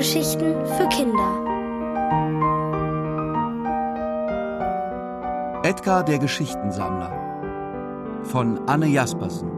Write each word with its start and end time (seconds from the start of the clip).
Kindergeschichten 0.00 0.66
für 0.66 0.88
Kinder. 0.88 1.44
Edgar 5.62 6.04
der 6.04 6.18
Geschichtensammler. 6.18 8.24
Von 8.24 8.66
Anne 8.66 8.86
Jaspersen. 8.86 9.50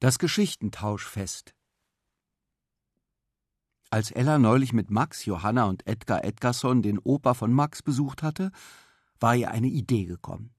Das 0.00 0.18
Geschichtentauschfest 0.18 1.54
als 3.92 4.10
Ella 4.10 4.38
neulich 4.38 4.72
mit 4.72 4.90
Max, 4.90 5.26
Johanna 5.26 5.64
und 5.64 5.86
Edgar 5.86 6.24
Edgarson 6.24 6.80
den 6.80 6.98
Opa 6.98 7.34
von 7.34 7.52
Max 7.52 7.82
besucht 7.82 8.22
hatte, 8.22 8.50
war 9.20 9.36
ihr 9.36 9.50
eine 9.50 9.66
Idee 9.66 10.06
gekommen. 10.06 10.54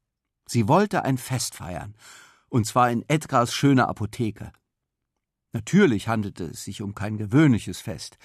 Sie 0.47 0.67
wollte 0.67 1.03
ein 1.03 1.17
Fest 1.17 1.55
feiern, 1.55 1.95
und 2.49 2.67
zwar 2.67 2.91
in 2.91 3.03
Edgars 3.07 3.51
schöner 3.51 3.89
Apotheke. 3.89 4.51
Natürlich 5.51 6.07
handelte 6.07 6.45
es 6.45 6.63
sich 6.63 6.83
um 6.83 6.93
kein 6.93 7.17
gewöhnliches 7.17 7.81
Fest. 7.81 8.17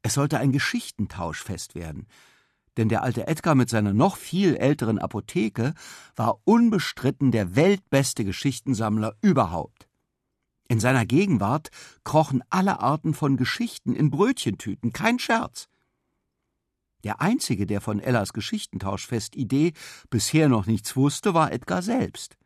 Es 0.00 0.14
sollte 0.14 0.38
ein 0.38 0.52
Geschichtentauschfest 0.52 1.74
werden, 1.74 2.06
denn 2.78 2.88
der 2.88 3.02
alte 3.02 3.26
Edgar 3.26 3.54
mit 3.54 3.68
seiner 3.68 3.92
noch 3.92 4.16
viel 4.16 4.56
älteren 4.56 4.98
Apotheke 4.98 5.74
war 6.16 6.40
unbestritten 6.44 7.32
der 7.32 7.54
weltbeste 7.54 8.24
Geschichtensammler 8.24 9.14
überhaupt. 9.20 9.87
In 10.68 10.80
seiner 10.80 11.06
Gegenwart 11.06 11.70
krochen 12.04 12.42
alle 12.50 12.80
Arten 12.80 13.14
von 13.14 13.38
Geschichten 13.38 13.94
in 13.94 14.10
Brötchentüten, 14.10 14.92
kein 14.92 15.18
Scherz. 15.18 15.68
Der 17.04 17.22
einzige, 17.22 17.66
der 17.66 17.80
von 17.80 18.00
Ellas 18.00 18.34
Geschichtentauschfestidee 18.34 19.72
bisher 20.10 20.48
noch 20.48 20.66
nichts 20.66 20.94
wusste, 20.94 21.32
war 21.32 21.52
Edgar 21.52 21.80
selbst. 21.80 22.36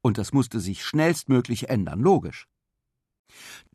Und 0.00 0.16
das 0.16 0.32
musste 0.32 0.60
sich 0.60 0.84
schnellstmöglich 0.84 1.68
ändern, 1.68 2.00
logisch. 2.00 2.46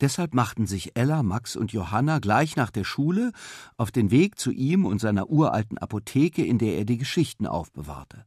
Deshalb 0.00 0.34
machten 0.34 0.66
sich 0.66 0.96
Ella, 0.96 1.22
Max 1.22 1.56
und 1.56 1.72
Johanna 1.72 2.18
gleich 2.18 2.56
nach 2.56 2.70
der 2.70 2.84
Schule 2.84 3.32
auf 3.76 3.90
den 3.90 4.10
Weg 4.10 4.38
zu 4.38 4.50
ihm 4.50 4.84
und 4.84 5.00
seiner 5.00 5.28
uralten 5.28 5.78
Apotheke, 5.78 6.44
in 6.44 6.58
der 6.58 6.78
er 6.78 6.84
die 6.84 6.98
Geschichten 6.98 7.46
aufbewahrte. 7.46 8.26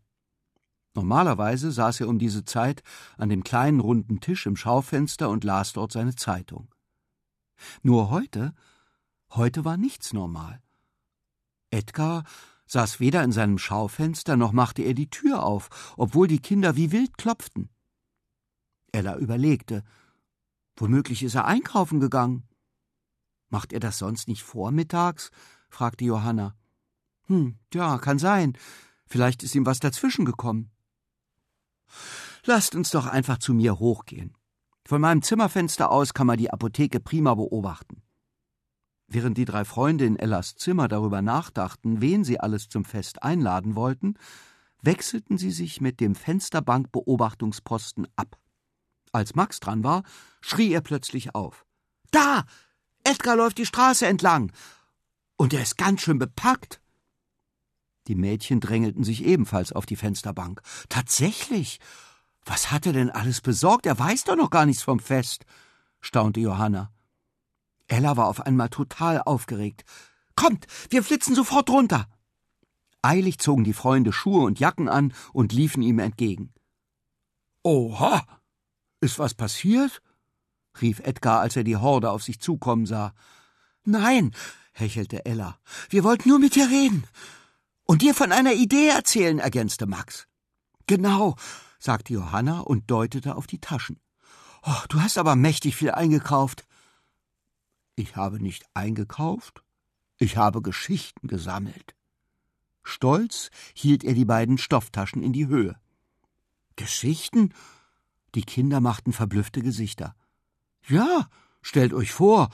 Normalerweise 0.99 1.71
saß 1.71 2.01
er 2.01 2.09
um 2.09 2.19
diese 2.19 2.43
Zeit 2.43 2.83
an 3.17 3.29
dem 3.29 3.41
kleinen 3.41 3.79
runden 3.79 4.19
Tisch 4.19 4.45
im 4.45 4.57
Schaufenster 4.57 5.29
und 5.29 5.45
las 5.45 5.71
dort 5.71 5.93
seine 5.93 6.13
Zeitung. 6.13 6.67
Nur 7.83 8.09
heute, 8.09 8.53
heute 9.29 9.63
war 9.63 9.77
nichts 9.77 10.11
normal. 10.11 10.61
Edgar 11.71 12.25
saß 12.65 12.99
weder 12.99 13.23
in 13.23 13.31
seinem 13.31 13.59
Schaufenster 13.59 14.35
noch 14.35 14.51
machte 14.51 14.81
er 14.81 14.93
die 14.93 15.09
Tür 15.09 15.43
auf, 15.43 15.93
obwohl 15.95 16.27
die 16.27 16.41
Kinder 16.41 16.75
wie 16.75 16.91
wild 16.91 17.17
klopften. 17.17 17.69
Ella 18.91 19.15
überlegte. 19.15 19.85
Womöglich 20.75 21.23
ist 21.23 21.35
er 21.35 21.45
einkaufen 21.45 22.01
gegangen. 22.01 22.43
Macht 23.47 23.71
er 23.71 23.79
das 23.79 23.99
sonst 23.99 24.27
nicht 24.27 24.43
vormittags? 24.43 25.31
fragte 25.69 26.03
Johanna. 26.03 26.57
Hm, 27.27 27.57
ja, 27.73 27.99
kann 27.99 28.19
sein. 28.19 28.57
Vielleicht 29.05 29.43
ist 29.43 29.55
ihm 29.55 29.65
was 29.65 29.79
dazwischen 29.79 30.25
gekommen. 30.25 30.71
Lasst 32.45 32.75
uns 32.75 32.91
doch 32.91 33.05
einfach 33.05 33.37
zu 33.37 33.53
mir 33.53 33.79
hochgehen. 33.79 34.33
Von 34.85 35.01
meinem 35.01 35.21
Zimmerfenster 35.21 35.91
aus 35.91 36.13
kann 36.13 36.27
man 36.27 36.37
die 36.37 36.51
Apotheke 36.51 36.99
prima 36.99 37.35
beobachten. 37.35 38.01
Während 39.07 39.37
die 39.37 39.45
drei 39.45 39.65
Freunde 39.65 40.05
in 40.05 40.17
Ellas 40.17 40.55
Zimmer 40.55 40.87
darüber 40.87 41.21
nachdachten, 41.21 42.01
wen 42.01 42.23
sie 42.23 42.39
alles 42.39 42.69
zum 42.69 42.85
Fest 42.85 43.23
einladen 43.23 43.75
wollten, 43.75 44.15
wechselten 44.81 45.37
sie 45.37 45.51
sich 45.51 45.81
mit 45.81 45.99
dem 45.99 46.15
Fensterbankbeobachtungsposten 46.15 48.07
ab. 48.15 48.39
Als 49.11 49.35
Max 49.35 49.59
dran 49.59 49.83
war, 49.83 50.03
schrie 50.41 50.71
er 50.71 50.81
plötzlich 50.81 51.33
auf. 51.35 51.65
Da! 52.11 52.45
Edgar 53.03 53.35
läuft 53.35 53.57
die 53.57 53.65
Straße 53.65 54.05
entlang! 54.05 54.51
Und 55.37 55.53
er 55.53 55.63
ist 55.63 55.77
ganz 55.77 56.01
schön 56.01 56.19
bepackt! 56.19 56.81
Die 58.09 58.15
Mädchen 58.15 58.59
drängelten 58.59 59.03
sich 59.03 59.23
ebenfalls 59.23 59.71
auf 59.71 59.85
die 59.85 59.95
Fensterbank. 59.95 60.63
Tatsächlich! 60.89 61.79
Was 62.43 62.71
hat 62.71 62.87
er 62.87 62.93
denn 62.93 63.11
alles 63.11 63.39
besorgt? 63.39 63.85
Er 63.85 63.99
weiß 63.99 64.23
doch 64.23 64.35
noch 64.35 64.49
gar 64.49 64.65
nichts 64.65 64.81
vom 64.81 64.99
Fest, 64.99 65.45
staunte 66.01 66.39
Johanna. 66.39 66.91
Ella 67.87 68.17
war 68.17 68.25
auf 68.25 68.41
einmal 68.41 68.69
total 68.69 69.21
aufgeregt. 69.21 69.83
Kommt, 70.35 70.65
wir 70.89 71.03
flitzen 71.03 71.35
sofort 71.35 71.69
runter! 71.69 72.07
Eilig 73.03 73.37
zogen 73.37 73.63
die 73.63 73.73
Freunde 73.73 74.11
Schuhe 74.11 74.43
und 74.43 74.59
Jacken 74.59 74.89
an 74.89 75.13
und 75.31 75.53
liefen 75.53 75.83
ihm 75.83 75.99
entgegen. 75.99 76.51
Oha! 77.61 78.25
Ist 79.01 79.19
was 79.19 79.35
passiert? 79.35 80.01
rief 80.81 80.99
Edgar, 81.01 81.41
als 81.41 81.55
er 81.55 81.63
die 81.63 81.77
Horde 81.77 82.09
auf 82.09 82.23
sich 82.23 82.39
zukommen 82.39 82.87
sah. 82.87 83.13
Nein, 83.83 84.33
hechelte 84.73 85.25
Ella. 85.25 85.59
Wir 85.89 86.03
wollten 86.03 86.29
nur 86.29 86.39
mit 86.39 86.55
dir 86.55 86.67
reden. 86.67 87.03
Und 87.89 88.03
dir 88.03 88.13
von 88.13 88.31
einer 88.31 88.53
Idee 88.53 88.89
erzählen, 88.89 89.39
ergänzte 89.39 89.87
Max. 89.87 90.27
Genau, 90.85 91.35
sagte 91.79 92.13
Johanna 92.13 92.59
und 92.59 92.91
deutete 92.91 93.35
auf 93.35 93.47
die 93.47 93.57
Taschen. 93.57 93.99
Oh, 94.61 94.83
du 94.89 95.01
hast 95.01 95.17
aber 95.17 95.35
mächtig 95.35 95.75
viel 95.75 95.89
eingekauft. 95.89 96.67
Ich 97.95 98.15
habe 98.15 98.39
nicht 98.39 98.63
eingekauft, 98.75 99.63
ich 100.19 100.37
habe 100.37 100.61
Geschichten 100.61 101.27
gesammelt. 101.27 101.95
Stolz 102.83 103.49
hielt 103.73 104.03
er 104.03 104.13
die 104.13 104.25
beiden 104.25 104.59
Stofftaschen 104.59 105.23
in 105.23 105.33
die 105.33 105.47
Höhe. 105.47 105.75
Geschichten? 106.75 107.55
Die 108.35 108.43
Kinder 108.43 108.81
machten 108.81 109.13
verblüffte 109.13 109.63
Gesichter. 109.63 110.15
Ja, 110.87 111.27
stellt 111.63 111.93
euch 111.93 112.11
vor, 112.11 112.49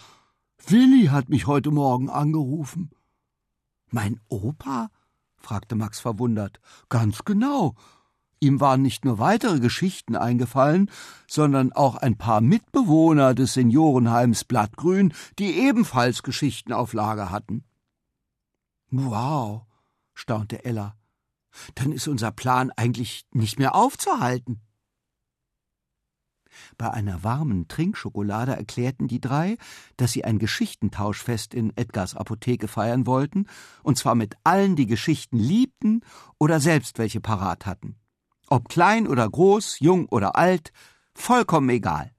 Willi 0.65 1.07
hat 1.07 1.27
mich 1.27 1.45
heute 1.45 1.71
Morgen 1.71 2.09
angerufen. 2.09 2.91
Mein 3.91 4.21
Opa? 4.29 4.89
Fragte 5.45 5.75
Max 5.75 5.99
verwundert. 5.99 6.59
Ganz 6.89 7.23
genau. 7.23 7.75
Ihm 8.39 8.59
waren 8.59 8.81
nicht 8.81 9.05
nur 9.05 9.19
weitere 9.19 9.59
Geschichten 9.59 10.15
eingefallen, 10.15 10.91
sondern 11.27 11.71
auch 11.71 11.95
ein 11.95 12.17
paar 12.17 12.41
Mitbewohner 12.41 13.33
des 13.33 13.53
Seniorenheims 13.53 14.43
Blattgrün, 14.43 15.13
die 15.39 15.59
ebenfalls 15.59 16.23
Geschichten 16.23 16.73
auf 16.73 16.93
Lager 16.93 17.29
hatten. 17.29 17.63
Wow, 18.89 19.63
staunte 20.13 20.65
Ella. 20.65 20.95
Dann 21.75 21.91
ist 21.91 22.07
unser 22.07 22.31
Plan 22.31 22.71
eigentlich 22.71 23.25
nicht 23.31 23.59
mehr 23.59 23.75
aufzuhalten. 23.75 24.64
Bei 26.77 26.91
einer 26.91 27.23
warmen 27.23 27.67
Trinkschokolade 27.67 28.55
erklärten 28.55 29.07
die 29.07 29.21
drei, 29.21 29.57
dass 29.97 30.11
sie 30.11 30.23
ein 30.23 30.39
Geschichtentauschfest 30.39 31.53
in 31.53 31.75
Edgars 31.75 32.15
Apotheke 32.15 32.67
feiern 32.67 33.05
wollten, 33.05 33.47
und 33.83 33.97
zwar 33.97 34.15
mit 34.15 34.35
allen, 34.43 34.75
die 34.75 34.87
Geschichten 34.87 35.37
liebten 35.37 36.01
oder 36.37 36.59
selbst 36.59 36.97
welche 36.97 37.21
parat 37.21 37.65
hatten. 37.65 37.95
Ob 38.47 38.69
klein 38.69 39.07
oder 39.07 39.29
groß, 39.29 39.79
jung 39.79 40.07
oder 40.07 40.35
alt, 40.35 40.71
vollkommen 41.13 41.69
egal. 41.69 42.11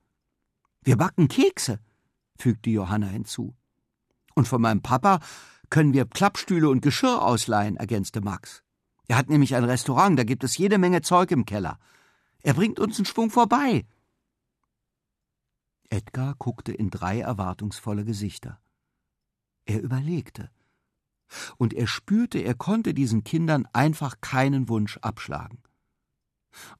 Wir 0.82 0.96
backen 0.96 1.28
Kekse, 1.28 1.80
fügte 2.38 2.70
Johanna 2.70 3.06
hinzu. 3.06 3.54
Und 4.34 4.48
von 4.48 4.60
meinem 4.60 4.82
Papa 4.82 5.20
können 5.70 5.92
wir 5.92 6.04
Klappstühle 6.04 6.68
und 6.68 6.82
Geschirr 6.82 7.22
ausleihen, 7.22 7.76
ergänzte 7.76 8.20
Max. 8.20 8.62
Er 9.08 9.16
hat 9.16 9.28
nämlich 9.28 9.54
ein 9.54 9.64
Restaurant, 9.64 10.18
da 10.18 10.24
gibt 10.24 10.44
es 10.44 10.56
jede 10.56 10.78
Menge 10.78 11.00
Zeug 11.02 11.30
im 11.30 11.46
Keller. 11.46 11.78
Er 12.42 12.54
bringt 12.54 12.78
uns 12.78 12.98
einen 12.98 13.06
Schwung 13.06 13.30
vorbei. 13.30 13.84
Edgar 15.90 16.34
guckte 16.38 16.72
in 16.72 16.90
drei 16.90 17.20
erwartungsvolle 17.20 18.04
Gesichter. 18.04 18.60
Er 19.64 19.82
überlegte. 19.82 20.50
Und 21.56 21.74
er 21.74 21.86
spürte, 21.86 22.38
er 22.38 22.54
konnte 22.54 22.94
diesen 22.94 23.24
Kindern 23.24 23.66
einfach 23.72 24.20
keinen 24.20 24.68
Wunsch 24.68 24.98
abschlagen. 24.98 25.58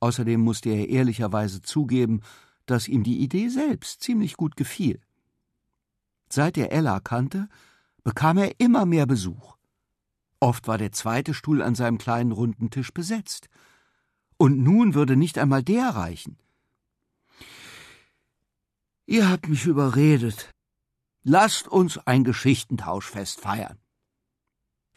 Außerdem 0.00 0.40
musste 0.40 0.70
er 0.70 0.88
ehrlicherweise 0.88 1.62
zugeben, 1.62 2.20
dass 2.66 2.88
ihm 2.88 3.02
die 3.02 3.20
Idee 3.20 3.48
selbst 3.48 4.02
ziemlich 4.02 4.36
gut 4.36 4.56
gefiel. 4.56 5.00
Seit 6.30 6.56
er 6.58 6.72
Ella 6.72 7.00
kannte, 7.00 7.48
bekam 8.02 8.38
er 8.38 8.58
immer 8.58 8.86
mehr 8.86 9.06
Besuch. 9.06 9.56
Oft 10.40 10.68
war 10.68 10.78
der 10.78 10.92
zweite 10.92 11.34
Stuhl 11.34 11.62
an 11.62 11.74
seinem 11.74 11.98
kleinen 11.98 12.32
runden 12.32 12.70
Tisch 12.70 12.92
besetzt. 12.92 13.48
Und 14.36 14.58
nun 14.58 14.94
würde 14.94 15.16
nicht 15.16 15.38
einmal 15.38 15.62
der 15.62 15.88
reichen. 15.90 16.38
Ihr 19.08 19.30
habt 19.30 19.48
mich 19.48 19.66
überredet. 19.66 20.50
Lasst 21.22 21.68
uns 21.68 21.96
ein 22.06 22.24
Geschichtentauschfest 22.24 23.40
feiern. 23.40 23.78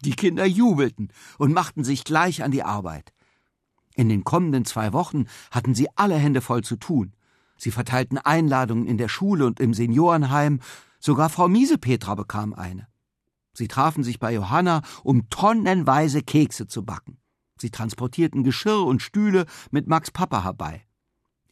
Die 0.03 0.15
Kinder 0.15 0.45
jubelten 0.45 1.13
und 1.37 1.53
machten 1.53 1.83
sich 1.83 2.03
gleich 2.05 2.41
an 2.41 2.49
die 2.49 2.63
Arbeit. 2.63 3.13
In 3.93 4.09
den 4.09 4.23
kommenden 4.23 4.65
zwei 4.65 4.93
Wochen 4.93 5.25
hatten 5.51 5.75
sie 5.75 5.89
alle 5.95 6.15
Hände 6.15 6.41
voll 6.41 6.63
zu 6.63 6.77
tun. 6.77 7.13
Sie 7.57 7.69
verteilten 7.69 8.17
Einladungen 8.17 8.87
in 8.87 8.97
der 8.97 9.09
Schule 9.09 9.45
und 9.45 9.59
im 9.59 9.75
Seniorenheim, 9.75 10.59
sogar 10.99 11.29
Frau 11.29 11.47
Miesepetra 11.47 12.15
bekam 12.15 12.55
eine. 12.55 12.87
Sie 13.53 13.67
trafen 13.67 14.03
sich 14.03 14.17
bei 14.17 14.33
Johanna, 14.33 14.81
um 15.03 15.29
tonnenweise 15.29 16.23
Kekse 16.23 16.65
zu 16.65 16.83
backen. 16.83 17.19
Sie 17.61 17.69
transportierten 17.69 18.43
Geschirr 18.43 18.85
und 18.85 19.03
Stühle 19.03 19.45
mit 19.69 19.87
Max 19.87 20.09
Papa 20.09 20.43
herbei. 20.45 20.85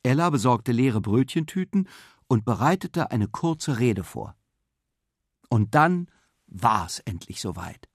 Ella 0.04 0.30
besorgte 0.30 0.72
leere 0.72 1.02
Brötchentüten 1.02 1.90
und 2.28 2.46
bereitete 2.46 3.12
eine 3.12 3.28
kurze 3.28 3.80
Rede 3.80 4.04
vor. 4.04 4.36
Und 5.50 5.76
dann 5.76 6.08
war 6.48 6.86
es 6.86 7.00
endlich 7.00 7.42
soweit. 7.42 7.90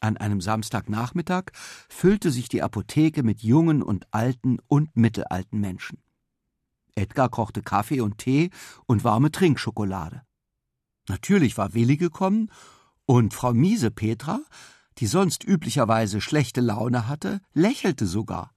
An 0.00 0.16
einem 0.16 0.40
Samstagnachmittag 0.40 1.52
füllte 1.88 2.32
sich 2.32 2.48
die 2.48 2.62
Apotheke 2.62 3.22
mit 3.22 3.42
jungen 3.42 3.82
und 3.82 4.12
alten 4.12 4.58
und 4.66 4.96
mittelalten 4.96 5.60
Menschen. 5.60 6.02
Edgar 6.96 7.28
kochte 7.28 7.62
Kaffee 7.62 8.00
und 8.00 8.18
Tee 8.18 8.50
und 8.86 9.04
warme 9.04 9.30
Trinkschokolade. 9.30 10.22
Natürlich 11.08 11.56
war 11.56 11.74
Willi 11.74 11.96
gekommen 11.96 12.50
und 13.06 13.32
Frau 13.32 13.54
Miese 13.54 13.90
Petra, 13.90 14.40
die 14.98 15.06
sonst 15.06 15.44
üblicherweise 15.44 16.20
schlechte 16.20 16.60
Laune 16.60 17.08
hatte, 17.08 17.40
lächelte 17.54 18.06
sogar. 18.06 18.51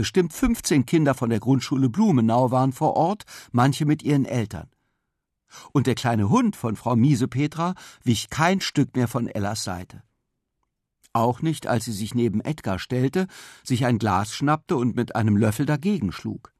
Bestimmt 0.00 0.32
15 0.32 0.86
Kinder 0.86 1.12
von 1.14 1.28
der 1.28 1.40
Grundschule 1.40 1.90
Blumenau 1.90 2.50
waren 2.50 2.72
vor 2.72 2.96
Ort, 2.96 3.24
manche 3.52 3.84
mit 3.84 4.02
ihren 4.02 4.24
Eltern. 4.24 4.70
Und 5.72 5.86
der 5.86 5.94
kleine 5.94 6.30
Hund 6.30 6.56
von 6.56 6.74
Frau 6.74 6.96
Miese 6.96 7.28
Petra 7.28 7.74
wich 8.02 8.30
kein 8.30 8.62
Stück 8.62 8.96
mehr 8.96 9.08
von 9.08 9.28
Ellas 9.28 9.62
Seite. 9.62 10.02
Auch 11.12 11.42
nicht, 11.42 11.66
als 11.66 11.84
sie 11.84 11.92
sich 11.92 12.14
neben 12.14 12.40
Edgar 12.40 12.78
stellte, 12.78 13.26
sich 13.62 13.84
ein 13.84 13.98
Glas 13.98 14.34
schnappte 14.34 14.76
und 14.76 14.96
mit 14.96 15.16
einem 15.16 15.36
Löffel 15.36 15.66
dagegen 15.66 16.12
schlug. 16.12 16.54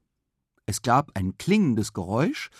Es 0.67 0.83
gab 0.83 1.13
ein 1.15 1.39
klingendes 1.39 1.95
Geräusch, 1.95 2.51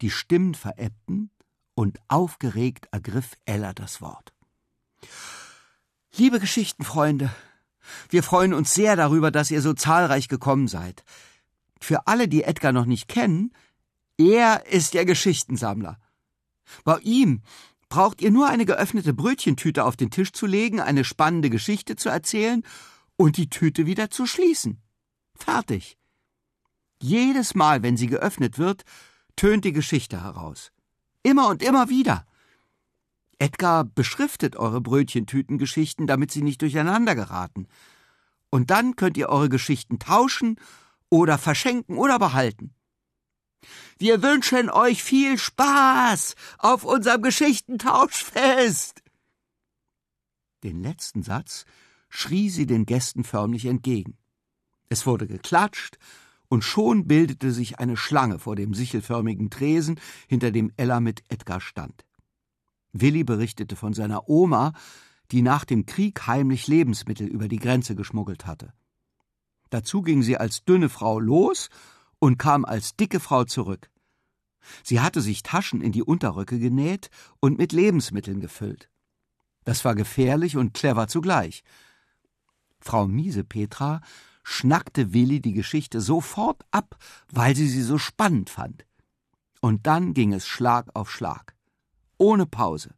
die 0.00 0.10
Stimmen 0.10 0.54
verebbten, 0.54 1.30
und 1.76 2.00
aufgeregt 2.08 2.88
ergriff 2.90 3.36
Ella 3.44 3.72
das 3.72 4.00
Wort. 4.00 4.34
Liebe 6.16 6.40
Geschichtenfreunde, 6.40 7.30
wir 8.08 8.22
freuen 8.22 8.54
uns 8.54 8.74
sehr 8.74 8.96
darüber, 8.96 9.30
dass 9.30 9.50
ihr 9.50 9.62
so 9.62 9.74
zahlreich 9.74 10.28
gekommen 10.28 10.68
seid. 10.68 11.04
Für 11.80 12.06
alle, 12.06 12.28
die 12.28 12.44
Edgar 12.44 12.72
noch 12.72 12.86
nicht 12.86 13.08
kennen, 13.08 13.52
er 14.16 14.66
ist 14.66 14.94
der 14.94 15.04
Geschichtensammler. 15.04 15.98
Bei 16.84 16.98
ihm 17.00 17.42
braucht 17.88 18.22
ihr 18.22 18.30
nur 18.30 18.48
eine 18.48 18.64
geöffnete 18.64 19.12
Brötchentüte 19.12 19.84
auf 19.84 19.96
den 19.96 20.10
Tisch 20.10 20.32
zu 20.32 20.46
legen, 20.46 20.80
eine 20.80 21.04
spannende 21.04 21.50
Geschichte 21.50 21.96
zu 21.96 22.08
erzählen 22.08 22.62
und 23.16 23.36
die 23.36 23.50
Tüte 23.50 23.86
wieder 23.86 24.10
zu 24.10 24.26
schließen. 24.26 24.82
Fertig. 25.36 25.96
Jedes 27.00 27.54
Mal, 27.54 27.82
wenn 27.82 27.96
sie 27.96 28.06
geöffnet 28.06 28.58
wird, 28.58 28.84
tönt 29.36 29.64
die 29.64 29.72
Geschichte 29.72 30.22
heraus. 30.22 30.72
Immer 31.22 31.48
und 31.48 31.62
immer 31.62 31.88
wieder. 31.88 32.26
Edgar 33.44 33.84
beschriftet 33.84 34.56
eure 34.56 34.80
Brötchentütengeschichten, 34.80 36.06
damit 36.06 36.30
sie 36.30 36.40
nicht 36.40 36.62
durcheinander 36.62 37.14
geraten. 37.14 37.68
Und 38.48 38.70
dann 38.70 38.96
könnt 38.96 39.18
ihr 39.18 39.28
eure 39.28 39.50
Geschichten 39.50 39.98
tauschen 39.98 40.58
oder 41.10 41.36
verschenken 41.36 41.98
oder 41.98 42.18
behalten. 42.18 42.74
Wir 43.98 44.22
wünschen 44.22 44.70
euch 44.70 45.02
viel 45.02 45.36
Spaß 45.36 46.36
auf 46.56 46.84
unserem 46.84 47.20
Geschichtentauschfest. 47.20 49.02
Den 50.62 50.82
letzten 50.82 51.22
Satz 51.22 51.66
schrie 52.08 52.48
sie 52.48 52.64
den 52.64 52.86
Gästen 52.86 53.24
förmlich 53.24 53.66
entgegen. 53.66 54.16
Es 54.88 55.04
wurde 55.04 55.26
geklatscht, 55.26 55.98
und 56.48 56.62
schon 56.64 57.06
bildete 57.06 57.52
sich 57.52 57.78
eine 57.78 57.98
Schlange 57.98 58.38
vor 58.38 58.56
dem 58.56 58.72
sichelförmigen 58.72 59.50
Tresen, 59.50 60.00
hinter 60.28 60.50
dem 60.50 60.72
Ella 60.78 61.00
mit 61.00 61.24
Edgar 61.28 61.60
stand. 61.60 62.06
Willi 62.94 63.24
berichtete 63.24 63.76
von 63.76 63.92
seiner 63.92 64.28
Oma, 64.28 64.72
die 65.32 65.42
nach 65.42 65.64
dem 65.64 65.84
Krieg 65.84 66.26
heimlich 66.26 66.68
Lebensmittel 66.68 67.26
über 67.26 67.48
die 67.48 67.58
Grenze 67.58 67.96
geschmuggelt 67.96 68.46
hatte. 68.46 68.72
Dazu 69.70 70.00
ging 70.02 70.22
sie 70.22 70.38
als 70.38 70.64
dünne 70.64 70.88
Frau 70.88 71.18
los 71.18 71.68
und 72.20 72.38
kam 72.38 72.64
als 72.64 72.96
dicke 72.96 73.18
Frau 73.20 73.44
zurück. 73.44 73.90
Sie 74.82 75.00
hatte 75.00 75.20
sich 75.20 75.42
Taschen 75.42 75.80
in 75.80 75.92
die 75.92 76.04
Unterröcke 76.04 76.58
genäht 76.58 77.10
und 77.40 77.58
mit 77.58 77.72
Lebensmitteln 77.72 78.40
gefüllt. 78.40 78.88
Das 79.64 79.84
war 79.84 79.94
gefährlich 79.94 80.56
und 80.56 80.72
clever 80.72 81.08
zugleich. 81.08 81.64
Frau 82.80 83.08
Miesepetra 83.08 84.02
schnackte 84.44 85.12
Willi 85.12 85.40
die 85.40 85.52
Geschichte 85.52 86.00
sofort 86.00 86.64
ab, 86.70 86.96
weil 87.32 87.56
sie 87.56 87.68
sie 87.68 87.82
so 87.82 87.98
spannend 87.98 88.50
fand. 88.50 88.86
Und 89.60 89.86
dann 89.86 90.14
ging 90.14 90.32
es 90.32 90.46
Schlag 90.46 90.90
auf 90.94 91.10
Schlag 91.10 91.53
ohne 92.18 92.46
Pause. 92.46 92.94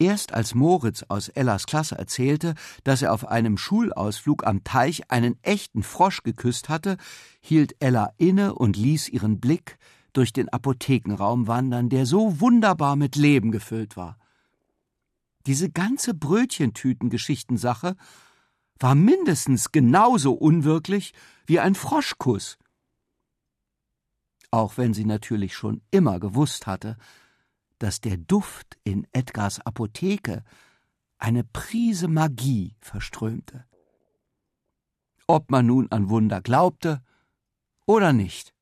Erst 0.00 0.32
als 0.32 0.54
Moritz 0.54 1.04
aus 1.08 1.28
Ellas 1.28 1.66
Klasse 1.66 1.98
erzählte, 1.98 2.54
dass 2.84 3.02
er 3.02 3.12
auf 3.12 3.28
einem 3.28 3.58
Schulausflug 3.58 4.46
am 4.46 4.64
Teich 4.64 5.10
einen 5.10 5.36
echten 5.42 5.82
Frosch 5.82 6.22
geküsst 6.22 6.70
hatte, 6.70 6.96
hielt 7.42 7.76
Ella 7.80 8.14
inne 8.16 8.54
und 8.54 8.78
ließ 8.78 9.10
ihren 9.10 9.40
Blick 9.40 9.76
durch 10.14 10.32
den 10.32 10.48
Apothekenraum 10.48 11.48
wandern, 11.48 11.90
der 11.90 12.06
so 12.06 12.40
wunderbar 12.40 12.96
mit 12.96 13.14
Leben 13.14 13.52
gefüllt 13.52 13.98
war. 13.98 14.16
Diese 15.46 15.70
ganze 15.70 16.14
Brötchentütengeschichtensache 16.14 17.94
war 18.78 18.94
mindestens 18.94 19.70
genauso 19.70 20.32
unwirklich 20.32 21.12
wie 21.44 21.60
ein 21.60 21.74
Froschkuss 21.74 22.56
auch 24.50 24.76
wenn 24.78 24.94
sie 24.94 25.04
natürlich 25.04 25.54
schon 25.54 25.82
immer 25.90 26.18
gewusst 26.20 26.66
hatte, 26.66 26.96
dass 27.78 28.00
der 28.00 28.16
Duft 28.16 28.78
in 28.84 29.06
Edgars 29.12 29.60
Apotheke 29.60 30.44
eine 31.18 31.44
Prise 31.44 32.08
Magie 32.08 32.76
verströmte. 32.80 33.64
Ob 35.26 35.50
man 35.50 35.66
nun 35.66 35.90
an 35.90 36.08
Wunder 36.08 36.40
glaubte 36.40 37.02
oder 37.86 38.12
nicht. 38.12 38.52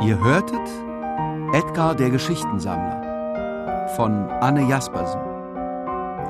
Ihr 0.00 0.18
hörtet 0.24 0.87
Edgar 1.58 1.96
der 1.96 2.10
Geschichtensammler 2.10 3.88
von 3.96 4.12
Anne 4.40 4.68
Jaspersen. 4.68 5.20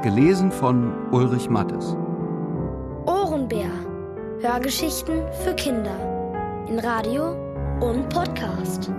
Gelesen 0.02 0.50
von 0.50 0.90
Ulrich 1.10 1.50
Mattes. 1.50 1.94
Ohrenbär. 3.04 3.68
Hörgeschichten 4.40 5.20
für 5.44 5.52
Kinder. 5.52 6.64
In 6.66 6.78
Radio 6.78 7.32
und 7.80 8.08
Podcast. 8.08 8.90